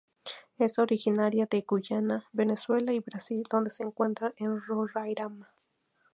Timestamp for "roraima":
4.59-5.53